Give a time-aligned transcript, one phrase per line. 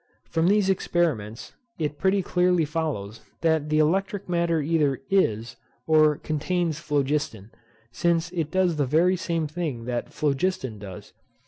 [0.31, 6.79] From these experiments it pretty clearly follows, that the electric matter either is, or contains
[6.79, 7.51] phlogiston;
[7.91, 11.13] since it does the very same thing that phlogiston does.